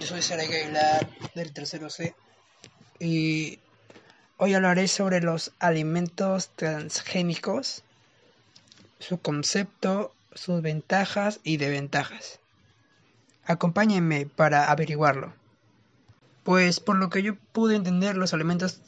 yo 0.00 0.06
soy 0.06 0.22
Sara 0.22 0.42
Aguilar 0.42 1.08
del 1.36 1.52
tercero 1.52 1.88
C 1.88 2.14
y 2.98 3.60
hoy 4.38 4.54
hablaré 4.54 4.88
sobre 4.88 5.20
los 5.20 5.52
alimentos 5.60 6.50
transgénicos, 6.56 7.84
su 8.98 9.18
concepto, 9.18 10.12
sus 10.34 10.62
ventajas 10.62 11.38
y 11.44 11.58
desventajas. 11.58 12.40
Acompáñenme 13.44 14.26
para 14.26 14.68
averiguarlo. 14.70 15.32
Pues 16.42 16.80
por 16.80 16.96
lo 16.96 17.08
que 17.08 17.22
yo 17.22 17.36
pude 17.52 17.76
entender, 17.76 18.16
los 18.16 18.34
alimentos 18.34 18.80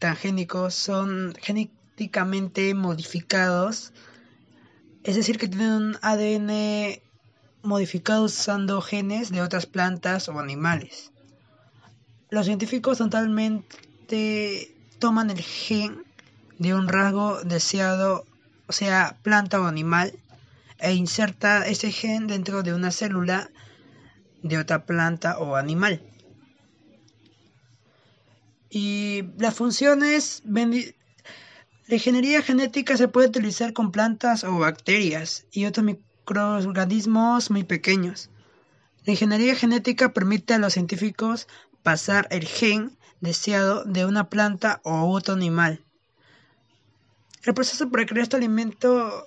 transgénicos 0.00 0.74
son 0.74 1.36
genéticamente 1.40 2.74
modificados, 2.74 3.92
es 5.04 5.14
decir, 5.14 5.38
que 5.38 5.46
tienen 5.46 5.70
un 5.70 5.98
ADN 6.02 7.00
modificados 7.62 8.38
usando 8.38 8.80
genes 8.80 9.30
de 9.30 9.42
otras 9.42 9.66
plantas 9.66 10.28
o 10.28 10.38
animales. 10.38 11.12
Los 12.30 12.46
científicos 12.46 12.98
totalmente 12.98 14.74
toman 14.98 15.30
el 15.30 15.40
gen 15.40 16.04
de 16.58 16.74
un 16.74 16.88
rasgo 16.88 17.42
deseado, 17.42 18.24
o 18.66 18.72
sea, 18.72 19.16
planta 19.22 19.60
o 19.60 19.64
animal, 19.64 20.12
e 20.78 20.94
inserta 20.94 21.66
ese 21.66 21.90
gen 21.90 22.26
dentro 22.26 22.62
de 22.62 22.74
una 22.74 22.90
célula 22.90 23.50
de 24.42 24.58
otra 24.58 24.84
planta 24.84 25.38
o 25.38 25.56
animal. 25.56 26.02
Y 28.70 29.24
las 29.38 29.54
funciones 29.54 30.42
la 30.44 31.94
ingeniería 31.94 32.42
genética 32.42 32.96
se 32.96 33.08
puede 33.08 33.28
utilizar 33.28 33.72
con 33.72 33.90
plantas 33.90 34.44
o 34.44 34.58
bacterias 34.58 35.46
y 35.50 35.64
otros 35.64 35.86
microorganismos 36.28 37.50
muy 37.50 37.64
pequeños. 37.64 38.28
La 39.06 39.12
ingeniería 39.12 39.54
genética 39.54 40.12
permite 40.12 40.54
a 40.54 40.58
los 40.58 40.74
científicos 40.74 41.48
pasar 41.82 42.28
el 42.30 42.46
gen 42.46 42.96
deseado 43.20 43.84
de 43.84 44.04
una 44.04 44.28
planta 44.28 44.80
o 44.84 45.10
otro 45.10 45.34
animal. 45.34 45.80
El 47.44 47.54
proceso 47.54 47.88
para 47.88 48.04
crear 48.04 48.24
este 48.24 48.36
alimento 48.36 49.26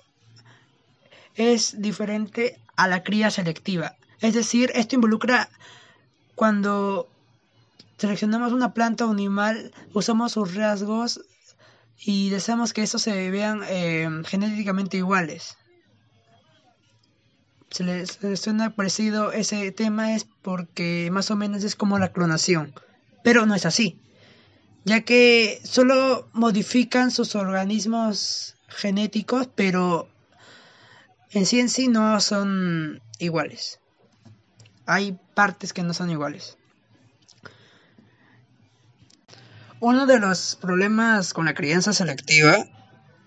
es 1.34 1.80
diferente 1.80 2.60
a 2.76 2.86
la 2.86 3.02
cría 3.02 3.30
selectiva. 3.30 3.96
Es 4.20 4.34
decir, 4.34 4.70
esto 4.74 4.94
involucra 4.94 5.48
cuando 6.36 7.08
seleccionamos 7.98 8.52
una 8.52 8.74
planta 8.74 9.06
o 9.06 9.10
animal, 9.10 9.72
usamos 9.92 10.32
sus 10.32 10.54
rasgos 10.54 11.20
y 11.98 12.30
deseamos 12.30 12.72
que 12.72 12.84
estos 12.84 13.02
se 13.02 13.30
vean 13.30 13.62
eh, 13.68 14.08
genéticamente 14.24 14.98
iguales 14.98 15.56
se 17.72 17.84
les, 17.84 18.18
suena 18.38 18.74
parecido 18.74 19.32
ese 19.32 19.72
tema 19.72 20.14
es 20.14 20.26
porque 20.42 21.08
más 21.10 21.30
o 21.30 21.36
menos 21.36 21.64
es 21.64 21.74
como 21.74 21.98
la 21.98 22.12
clonación. 22.12 22.74
Pero 23.24 23.46
no 23.46 23.54
es 23.54 23.66
así, 23.66 23.98
ya 24.84 25.02
que 25.02 25.60
solo 25.64 26.28
modifican 26.32 27.10
sus 27.10 27.34
organismos 27.34 28.56
genéticos, 28.68 29.48
pero 29.54 30.08
en 31.30 31.46
sí 31.46 31.60
en 31.60 31.68
sí 31.68 31.88
no 31.88 32.20
son 32.20 33.00
iguales. 33.18 33.80
Hay 34.84 35.18
partes 35.34 35.72
que 35.72 35.82
no 35.82 35.94
son 35.94 36.10
iguales. 36.10 36.58
Uno 39.80 40.06
de 40.06 40.20
los 40.20 40.56
problemas 40.56 41.32
con 41.32 41.46
la 41.46 41.54
crianza 41.54 41.92
selectiva 41.92 42.66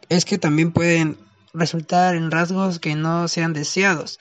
es 0.09 0.23
que 0.23 0.37
también 0.37 0.71
pueden 0.71 1.17
resultar 1.53 2.15
en 2.15 2.31
rasgos 2.31 2.79
que 2.79 2.95
no 2.95 3.27
sean 3.27 3.53
deseados. 3.53 4.19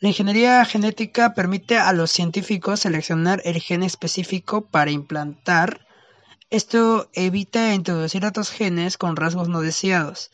La 0.00 0.08
ingeniería 0.08 0.64
genética 0.64 1.34
permite 1.34 1.78
a 1.78 1.92
los 1.92 2.10
científicos 2.10 2.80
seleccionar 2.80 3.40
el 3.44 3.60
gen 3.60 3.82
específico 3.82 4.66
para 4.66 4.90
implantar. 4.90 5.86
Esto 6.50 7.08
evita 7.12 7.74
introducir 7.74 8.26
otros 8.26 8.50
genes 8.50 8.98
con 8.98 9.16
rasgos 9.16 9.48
no 9.48 9.60
deseados. 9.60 10.30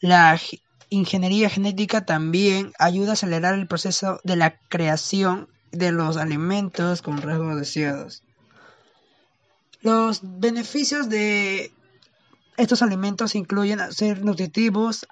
La 0.00 0.38
ingeniería 0.88 1.50
genética 1.50 2.04
también 2.04 2.72
ayuda 2.78 3.10
a 3.10 3.12
acelerar 3.12 3.54
el 3.54 3.68
proceso 3.68 4.20
de 4.24 4.36
la 4.36 4.58
creación 4.68 5.48
de 5.70 5.92
los 5.92 6.16
alimentos 6.16 7.02
con 7.02 7.20
rasgos 7.20 7.56
deseados. 7.56 8.22
Los 9.82 10.20
beneficios 10.22 11.08
de 11.08 11.72
estos 12.56 12.82
alimentos 12.82 13.34
incluyen 13.34 13.92
ser 13.92 14.24
nutritivos, 14.24 15.06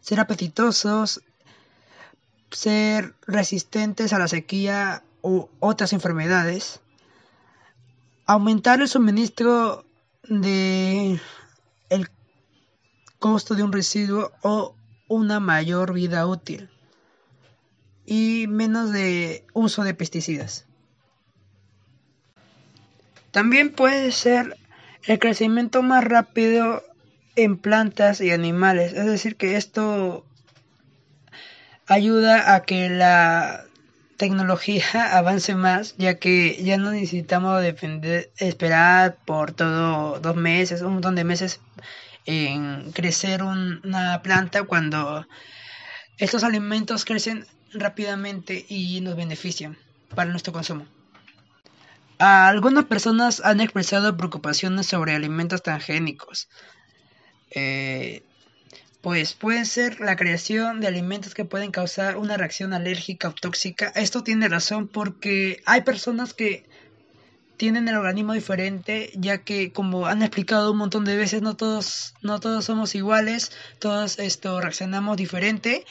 ser 0.00 0.20
apetitosos, 0.20 1.22
ser 2.50 3.14
resistentes 3.26 4.12
a 4.12 4.18
la 4.18 4.28
sequía 4.28 5.02
u 5.22 5.48
otras 5.60 5.92
enfermedades, 5.92 6.80
aumentar 8.26 8.80
el 8.80 8.88
suministro 8.88 9.84
de 10.28 11.20
el 11.88 12.08
costo 13.18 13.54
de 13.54 13.62
un 13.62 13.72
residuo 13.72 14.32
o 14.42 14.74
una 15.08 15.40
mayor 15.40 15.92
vida 15.92 16.26
útil 16.26 16.70
y 18.06 18.46
menos 18.48 18.92
de 18.92 19.44
uso 19.52 19.84
de 19.84 19.94
pesticidas. 19.94 20.66
También 23.30 23.70
puede 23.70 24.10
ser 24.12 24.56
el 25.04 25.18
crecimiento 25.18 25.82
más 25.82 26.04
rápido 26.04 26.82
en 27.36 27.56
plantas 27.56 28.20
y 28.20 28.32
animales, 28.32 28.92
es 28.92 29.06
decir, 29.06 29.36
que 29.36 29.56
esto 29.56 30.24
ayuda 31.90 32.54
a 32.54 32.62
que 32.62 32.88
la 32.88 33.64
tecnología 34.16 34.84
avance 35.18 35.54
más, 35.54 35.96
ya 35.98 36.18
que 36.18 36.62
ya 36.62 36.78
no 36.78 36.92
necesitamos 36.92 37.60
depender, 37.62 38.30
esperar 38.38 39.16
por 39.26 39.52
todo 39.52 40.20
dos 40.20 40.36
meses, 40.36 40.82
un 40.82 40.94
montón 40.94 41.16
de 41.16 41.24
meses 41.24 41.60
en 42.26 42.92
crecer 42.92 43.42
una 43.42 44.22
planta 44.22 44.62
cuando 44.62 45.26
estos 46.18 46.44
alimentos 46.44 47.04
crecen 47.04 47.46
rápidamente 47.72 48.64
y 48.68 49.00
nos 49.00 49.16
benefician 49.16 49.76
para 50.14 50.30
nuestro 50.30 50.52
consumo. 50.52 50.86
Algunas 52.18 52.84
personas 52.84 53.40
han 53.42 53.60
expresado 53.60 54.16
preocupaciones 54.16 54.86
sobre 54.86 55.14
alimentos 55.14 55.62
transgénicos. 55.62 56.48
Eh, 57.50 58.22
pues 59.00 59.32
puede 59.34 59.64
ser 59.64 60.00
la 60.00 60.16
creación 60.16 60.80
de 60.80 60.86
alimentos 60.86 61.34
que 61.34 61.44
pueden 61.44 61.70
causar 61.70 62.18
una 62.18 62.36
reacción 62.36 62.74
alérgica 62.74 63.28
o 63.28 63.32
tóxica. 63.32 63.92
Esto 63.94 64.22
tiene 64.22 64.48
razón 64.48 64.88
porque 64.88 65.62
hay 65.64 65.82
personas 65.82 66.34
que 66.34 66.64
tienen 67.56 67.88
el 67.88 67.96
organismo 67.96 68.32
diferente, 68.32 69.10
ya 69.14 69.38
que 69.38 69.72
como 69.72 70.06
han 70.06 70.22
explicado 70.22 70.72
un 70.72 70.78
montón 70.78 71.04
de 71.04 71.16
veces, 71.16 71.42
no 71.42 71.56
todos, 71.56 72.14
no 72.22 72.40
todos 72.40 72.64
somos 72.64 72.94
iguales, 72.94 73.52
todos 73.78 74.18
esto 74.18 74.60
reaccionamos 74.60 75.16
diferente 75.16 75.84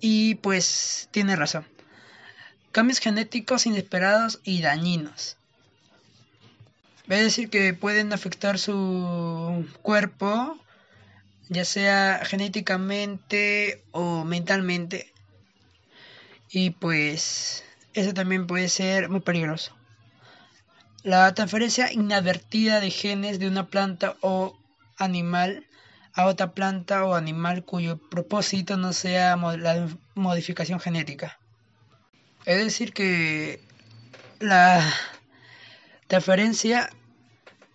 y 0.00 0.36
pues 0.36 1.08
tiene 1.10 1.36
razón. 1.36 1.66
Cambios 2.70 2.98
genéticos 2.98 3.66
inesperados 3.66 4.40
y 4.42 4.62
dañinos. 4.62 5.36
Es 7.08 7.20
decir, 7.20 7.50
que 7.50 7.74
pueden 7.74 8.12
afectar 8.12 8.58
su 8.58 9.66
cuerpo 9.82 10.58
ya 11.48 11.64
sea 11.64 12.22
genéticamente 12.24 13.84
o 13.92 14.24
mentalmente. 14.24 15.12
Y 16.50 16.70
pues 16.70 17.64
eso 17.94 18.14
también 18.14 18.46
puede 18.46 18.68
ser 18.68 19.08
muy 19.08 19.20
peligroso. 19.20 19.76
La 21.02 21.34
transferencia 21.34 21.92
inadvertida 21.92 22.80
de 22.80 22.90
genes 22.90 23.38
de 23.38 23.48
una 23.48 23.68
planta 23.68 24.16
o 24.20 24.56
animal 24.96 25.66
a 26.14 26.26
otra 26.26 26.52
planta 26.52 27.04
o 27.04 27.14
animal 27.14 27.64
cuyo 27.64 27.98
propósito 27.98 28.76
no 28.76 28.92
sea 28.92 29.36
la 29.36 29.88
modificación 30.14 30.78
genética. 30.78 31.38
Es 32.44 32.58
decir, 32.62 32.92
que 32.92 33.60
la 34.40 34.84
transferencia 36.06 36.90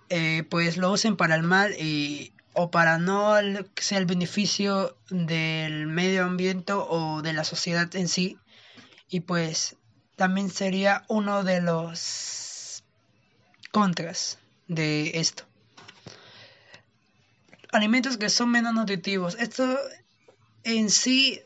eh, 0.10 0.44
pues 0.50 0.78
lo 0.78 0.92
usen 0.92 1.18
para 1.18 1.36
el 1.36 1.44
mal 1.44 1.74
y 1.74 2.32
o 2.60 2.72
para 2.72 2.98
no 2.98 3.36
sea 3.76 4.00
el 4.00 4.08
beneficio 4.08 4.98
del 5.12 5.86
medio 5.86 6.26
ambiente 6.26 6.74
o 6.74 7.22
de 7.22 7.32
la 7.32 7.44
sociedad 7.44 7.96
en 7.96 8.08
sí. 8.08 8.40
Y 9.08 9.20
pues 9.20 9.76
también 10.16 10.50
sería 10.50 11.06
uno 11.08 11.44
de 11.44 11.62
los 11.62 12.84
contras 13.72 14.40
de 14.68 15.20
esto. 15.20 15.44
Alimentos 17.72 18.18
que 18.18 18.30
son 18.30 18.50
menos 18.50 18.74
nutritivos. 18.74 19.36
Esto 19.36 19.78
en 20.64 20.90
sí, 20.90 21.40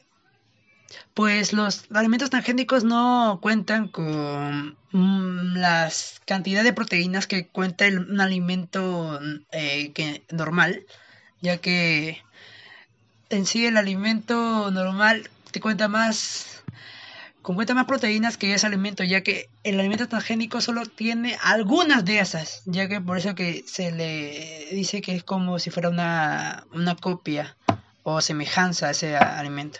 pues 1.14 1.54
los 1.54 1.86
alimentos 1.94 2.30
transgénicos 2.30 2.84
no 2.84 3.40
cuentan 3.42 3.88
con 3.88 4.78
mm, 4.92 5.56
las 5.56 6.22
cantidad 6.26 6.64
de 6.64 6.74
proteínas 6.74 7.28
que 7.28 7.48
cuenta 7.48 7.86
un 7.88 8.22
alimento 8.22 9.20
eh, 9.52 10.22
normal 10.32 10.86
ya 11.42 11.58
que 11.58 12.22
en 13.30 13.46
sí 13.46 13.66
el 13.66 13.78
alimento 13.78 14.72
normal 14.72 15.30
te 15.52 15.60
cuenta 15.60 15.88
más 15.88 16.52
Cuenta 17.42 17.74
más 17.74 17.86
proteínas 17.86 18.38
que 18.38 18.54
ese 18.54 18.68
alimento, 18.68 19.04
ya 19.04 19.22
que 19.22 19.50
el 19.64 19.80
alimento 19.80 20.08
transgénico 20.08 20.62
solo 20.62 20.86
tiene 20.86 21.38
algunas 21.42 22.06
de 22.06 22.20
esas, 22.20 22.62
ya 22.66 22.88
que 22.88 23.02
por 23.02 23.18
eso 23.18 23.34
que 23.34 23.64
se 23.66 23.92
le 23.92 24.68
dice 24.72 25.02
que 25.02 25.16
es 25.16 25.24
como 25.24 25.58
si 25.58 25.72
fuera 25.72 25.90
una, 25.90 26.66
una 26.72 26.96
copia 26.96 27.58
o 28.04 28.22
semejanza 28.22 28.88
a 28.88 28.92
ese 28.92 29.18
alimento. 29.18 29.80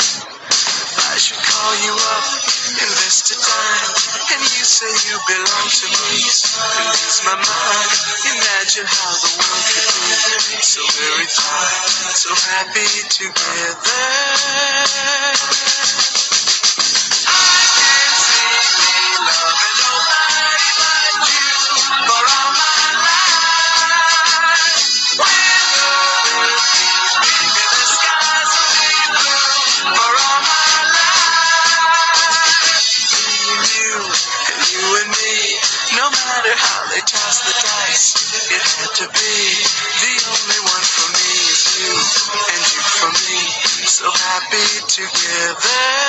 I 1.11 1.17
should 1.17 1.43
call 1.43 1.73
you 1.83 1.91
up, 1.91 2.23
invest 2.71 3.31
a 3.31 3.35
dime, 3.35 3.91
and 4.31 4.41
you 4.47 4.63
say 4.63 4.87
you 5.11 5.19
belong 5.27 5.67
to 5.67 5.87
me. 5.91 6.23
And 6.23 6.87
lose 6.87 7.19
my 7.27 7.35
mind. 7.35 7.91
Imagine 8.31 8.87
how 8.87 9.11
the 9.19 9.31
world 9.35 9.67
could 9.75 10.55
be 10.55 10.63
so 10.63 10.79
very 11.03 11.27
fine, 11.27 12.15
so 12.15 12.31
happy 12.31 12.87
together. 13.11 13.91
Ah. 45.73 46.01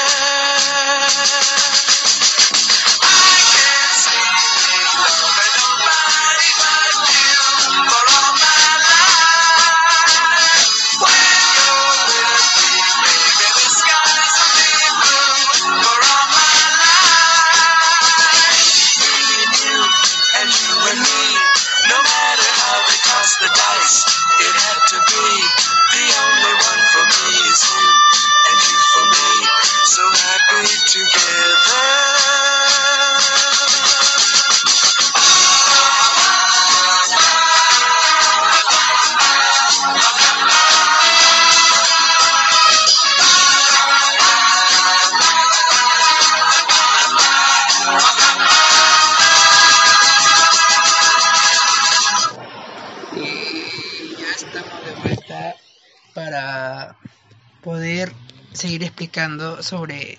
Seguir 58.62 58.84
explicando 58.84 59.62
sobre 59.62 60.18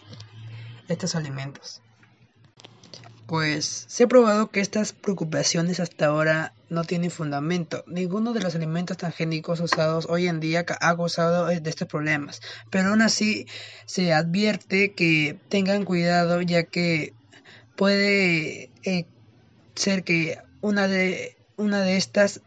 estos 0.90 1.16
alimentos. 1.16 1.81
Pues 3.25 3.86
se 3.88 4.04
ha 4.04 4.07
probado 4.07 4.51
que 4.51 4.60
estas 4.60 4.92
preocupaciones 4.92 5.80
hasta 5.80 6.07
ahora 6.07 6.54
no 6.69 6.84
tienen 6.84 7.10
fundamento. 7.10 7.86
Ninguno 7.88 8.34
de 8.34 8.42
los 8.42 8.54
alimentos 8.54 8.98
transgénicos 8.98 9.62
usados 9.62 10.07
hoy 10.10 10.28
en 10.28 10.42
día 10.42 10.66
ha 10.81 10.95
causado 10.98 11.45
de 11.45 11.69
estos 11.69 11.88
problemas. 11.88 12.42
Pero 12.69 12.90
aún 12.90 13.01
así 13.01 13.48
se 13.86 14.12
advierte 14.12 14.92
que 14.92 15.40
tengan 15.48 15.86
cuidado 15.86 16.42
ya 16.42 16.63
que 16.63 17.13
puede 17.78 18.69
eh, 18.84 19.06
ser 19.74 20.04
que 20.04 20.38
una 20.60 20.90
de, 20.90 21.38
una 21.56 21.80
de 21.80 21.95
estas 21.95 22.42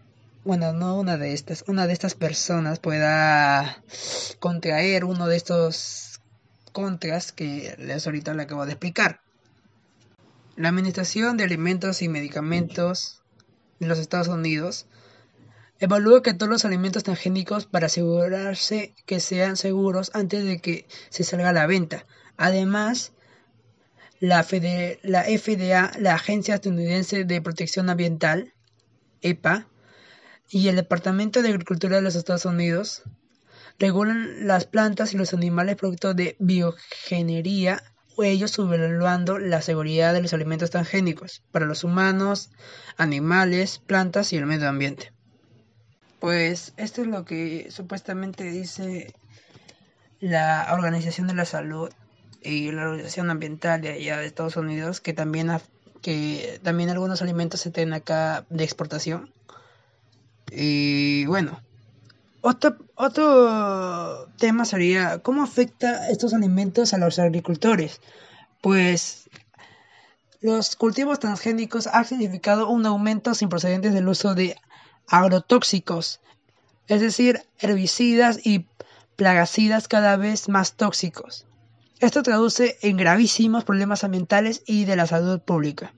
bueno, 0.46 0.72
no 0.72 0.96
una 0.96 1.16
de 1.16 1.32
estas, 1.32 1.64
una 1.66 1.88
de 1.88 1.93
estas 1.93 2.14
personas 2.14 2.78
pueda 2.78 3.82
contraer 4.38 5.04
uno 5.04 5.26
de 5.26 5.37
estos 5.37 6.20
contras 6.72 7.32
que 7.32 7.75
les 7.78 8.06
ahorita 8.06 8.32
le 8.32 8.44
acabo 8.44 8.64
de 8.64 8.72
explicar. 8.72 9.20
La 10.54 10.69
Administración 10.69 11.37
de 11.37 11.43
Alimentos 11.43 12.00
y 12.00 12.08
Medicamentos 12.08 13.22
de 13.81 13.88
los 13.88 13.98
Estados 13.98 14.28
Unidos 14.28 14.87
evalúa 15.81 16.22
que 16.22 16.32
todos 16.32 16.48
los 16.48 16.64
alimentos 16.64 17.02
transgénicos 17.02 17.66
para 17.66 17.87
asegurarse 17.87 18.94
que 19.04 19.19
sean 19.19 19.56
seguros 19.56 20.12
antes 20.14 20.44
de 20.44 20.60
que 20.60 20.87
se 21.10 21.25
salga 21.25 21.48
a 21.48 21.54
la 21.54 21.66
venta. 21.66 22.06
Además, 22.37 23.12
la, 24.20 24.46
la 25.02 25.25
FDA, 25.25 25.90
la 25.98 26.14
Agencia 26.14 26.54
Estadounidense 26.54 27.25
de 27.25 27.43
Protección 27.43 27.90
Ambiental, 27.90 28.54
EPA, 29.22 29.66
y 30.48 30.69
el 30.69 30.76
Departamento 30.76 31.43
de 31.43 31.48
Agricultura 31.48 31.96
de 31.96 32.02
los 32.02 32.14
Estados 32.14 32.44
Unidos 32.44 33.02
regulan 33.78 34.46
las 34.46 34.64
plantas 34.64 35.12
y 35.12 35.17
los 35.17 35.34
animales 35.34 35.76
producto 35.76 36.15
de 36.15 36.36
biogenería, 36.38 37.82
ellos 38.19 38.53
subvaluando 38.53 39.38
la 39.38 39.60
seguridad 39.60 40.15
de 40.15 40.22
los 40.22 40.32
alimentos 40.32 40.70
transgénicos 40.70 41.43
para 41.53 41.67
los 41.67 41.84
humanos, 41.84 42.50
animales, 42.96 43.79
plantas 43.79 44.32
y 44.32 44.36
el 44.36 44.46
medio 44.46 44.69
ambiente. 44.69 45.12
Pues 46.20 46.72
esto 46.79 47.03
es 47.03 47.08
lo 47.08 47.24
que 47.24 47.69
supuestamente 47.70 48.44
dice 48.44 49.12
la 50.20 50.69
Organización 50.72 51.26
de 51.26 51.34
la 51.34 51.44
Salud 51.44 51.91
y 52.43 52.72
la 52.72 52.84
Organización 52.84 53.31
Ambiental 53.31 53.82
de 53.82 53.91
allá 53.91 54.19
de 54.19 54.26
Estados 54.26 54.56
Unidos, 54.56 55.03
que 55.03 55.12
también, 55.12 55.50
que 56.00 56.58
también 56.62 56.88
algunos 56.88 57.20
alimentos 57.20 57.60
se 57.60 57.70
tienen 57.70 57.93
acá 57.93 58.46
de 58.48 58.65
exportación 58.65 59.35
y 60.50 61.26
bueno, 61.26 61.60
otro, 62.41 62.76
otro 62.94 64.29
tema 64.38 64.65
sería 64.65 65.19
cómo 65.19 65.43
afecta 65.43 66.08
estos 66.08 66.34
alimentos 66.34 66.94
a 66.94 66.98
los 66.98 67.19
agricultores. 67.19 68.00
Pues 68.60 69.29
los 70.41 70.76
cultivos 70.76 71.19
transgénicos 71.19 71.86
han 71.86 72.05
significado 72.05 72.69
un 72.69 72.86
aumento 72.86 73.34
sin 73.34 73.48
procedentes 73.48 73.94
del 73.94 74.08
uso 74.08 74.34
de 74.34 74.56
agrotóxicos, 75.08 76.20
es 76.88 77.00
decir, 77.00 77.43
herbicidas 77.58 78.38
y 78.44 78.67
plagicidas 79.17 79.88
cada 79.88 80.17
vez 80.17 80.48
más 80.48 80.74
tóxicos. 80.74 81.46
Esto 81.98 82.22
traduce 82.22 82.76
en 82.82 82.96
gravísimos 82.96 83.65
problemas 83.65 84.05
ambientales 84.05 84.62
y 84.67 84.84
de 84.84 84.96
la 84.96 85.06
salud 85.06 85.41
pública. 85.41 85.93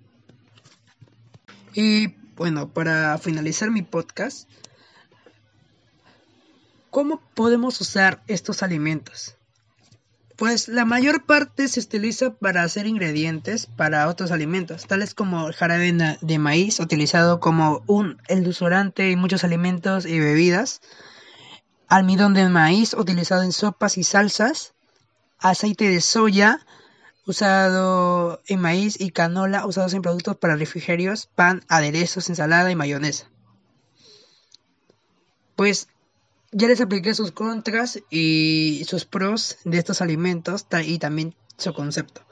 Y 1.75 2.09
bueno, 2.39 2.69
para 2.69 3.19
finalizar 3.19 3.69
mi 3.73 3.83
podcast, 3.83 4.49
¿cómo 6.89 7.21
podemos 7.35 7.81
usar 7.81 8.23
estos 8.29 8.63
alimentos? 8.63 9.35
Pues 10.37 10.69
la 10.69 10.85
mayor 10.85 11.25
parte 11.25 11.67
se 11.67 11.81
utiliza 11.81 12.33
para 12.35 12.63
hacer 12.63 12.87
ingredientes 12.87 13.67
para 13.67 14.07
otros 14.07 14.31
alimentos, 14.31 14.87
tales 14.87 15.15
como 15.15 15.53
jarabe 15.53 15.93
de 16.21 16.39
maíz, 16.39 16.79
utilizado 16.79 17.41
como 17.41 17.83
un 17.89 18.23
endulzorante 18.29 19.11
en 19.11 19.19
muchos 19.19 19.43
alimentos 19.43 20.07
y 20.07 20.21
bebidas, 20.21 20.81
almidón 21.89 22.35
de 22.35 22.49
maíz, 22.49 22.95
utilizado 22.95 23.43
en 23.43 23.51
sopas 23.51 23.99
y 23.99 24.05
salsas, 24.05 24.75
aceite 25.41 25.89
de 25.89 26.01
soya, 26.01 26.61
usado 27.29 28.41
en 28.47 28.59
maíz 28.59 28.99
y 28.99 29.11
canola 29.11 29.67
usados 29.67 29.93
en 29.93 30.01
productos 30.01 30.37
para 30.39 30.57
refrigerios, 30.57 31.27
pan, 31.27 31.63
aderezos, 31.69 32.31
ensalada 32.31 32.71
y 32.71 32.75
mayonesa. 32.75 33.31
Pues 35.55 35.89
ya 36.53 36.69
les 36.69 36.81
apliqué 36.81 37.13
sus 37.13 37.33
contras 37.33 38.01
y 38.09 38.83
sus 38.89 39.05
pros 39.05 39.59
de 39.65 39.77
estos 39.77 40.01
alimentos 40.01 40.67
y 40.87 40.99
también 40.99 41.35
su 41.59 41.75
concepto. 41.75 42.23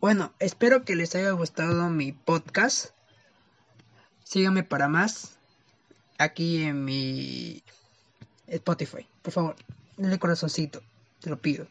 Bueno, 0.00 0.32
espero 0.38 0.84
que 0.84 0.94
les 0.94 1.16
haya 1.16 1.32
gustado 1.32 1.90
mi 1.90 2.12
podcast. 2.12 2.90
Síganme 4.22 4.62
para 4.62 4.86
más 4.86 5.38
aquí 6.18 6.62
en 6.62 6.84
mi 6.84 7.64
Spotify. 8.46 9.08
Por 9.22 9.32
favor, 9.32 9.56
denle 9.96 10.20
corazoncito, 10.20 10.82
te 11.20 11.30
lo 11.30 11.40
pido. 11.40 11.66